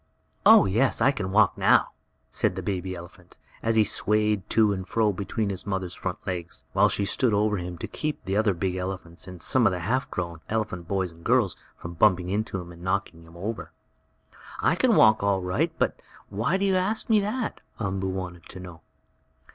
"Oh, 0.47 0.65
yes, 0.65 0.99
I 0.99 1.11
can 1.11 1.31
walk 1.31 1.55
now," 1.59 1.91
said 2.31 2.55
the 2.55 2.63
baby 2.63 2.95
elephant, 2.95 3.37
as 3.61 3.75
he 3.75 3.83
swayed 3.83 4.49
to 4.49 4.73
and 4.73 4.87
fro 4.87 5.13
between 5.13 5.51
his 5.51 5.67
mother's 5.67 5.93
front 5.93 6.25
legs, 6.25 6.63
while 6.73 6.89
she 6.89 7.05
stood 7.05 7.35
over 7.35 7.57
him 7.57 7.77
to 7.77 7.87
keep 7.87 8.25
the 8.25 8.35
other 8.35 8.55
big 8.55 8.75
elephants, 8.77 9.27
and 9.27 9.43
some 9.43 9.67
of 9.67 9.71
the 9.71 9.81
half 9.81 10.09
grown 10.09 10.41
elephant 10.49 10.87
boys 10.87 11.11
and 11.11 11.23
girls, 11.23 11.55
from 11.77 11.93
bumping 11.93 12.29
into 12.29 12.59
him, 12.59 12.71
and 12.71 12.81
knocking 12.81 13.21
him 13.25 13.37
over. 13.37 13.73
"I 14.59 14.73
can 14.73 14.95
walk 14.95 15.21
all 15.21 15.43
right. 15.43 15.71
But 15.77 16.01
why 16.29 16.57
do 16.57 16.65
you 16.65 16.75
ask 16.77 17.07
me 17.07 17.19
that?" 17.19 17.61
Umboo 17.79 18.09
wanted 18.09 18.47
to 18.49 18.59
know. 18.59 18.81